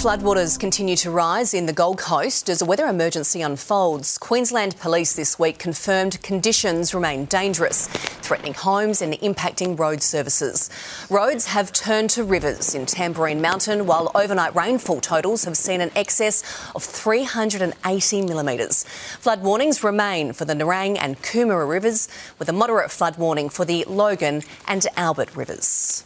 Floodwaters 0.00 0.58
continue 0.58 0.96
to 0.96 1.10
rise 1.10 1.52
in 1.52 1.66
the 1.66 1.74
Gold 1.74 1.98
Coast 1.98 2.48
as 2.48 2.62
a 2.62 2.64
weather 2.64 2.86
emergency 2.86 3.42
unfolds. 3.42 4.16
Queensland 4.16 4.78
Police 4.78 5.12
this 5.12 5.38
week 5.38 5.58
confirmed 5.58 6.22
conditions 6.22 6.94
remain 6.94 7.26
dangerous, 7.26 7.86
threatening 7.86 8.54
homes 8.54 9.02
and 9.02 9.12
impacting 9.12 9.78
road 9.78 10.02
services. 10.02 10.70
Roads 11.10 11.44
have 11.48 11.70
turned 11.74 12.08
to 12.08 12.24
rivers 12.24 12.74
in 12.74 12.86
Tamborine 12.86 13.42
Mountain, 13.42 13.84
while 13.84 14.10
overnight 14.14 14.54
rainfall 14.54 15.02
totals 15.02 15.44
have 15.44 15.58
seen 15.58 15.82
an 15.82 15.90
excess 15.94 16.42
of 16.74 16.82
380 16.82 18.22
millimetres. 18.22 18.84
Flood 19.18 19.42
warnings 19.42 19.84
remain 19.84 20.32
for 20.32 20.46
the 20.46 20.54
Nerang 20.54 20.96
and 20.98 21.20
Coomera 21.20 21.68
rivers, 21.68 22.08
with 22.38 22.48
a 22.48 22.54
moderate 22.54 22.90
flood 22.90 23.18
warning 23.18 23.50
for 23.50 23.66
the 23.66 23.84
Logan 23.86 24.44
and 24.66 24.86
Albert 24.96 25.36
rivers. 25.36 26.04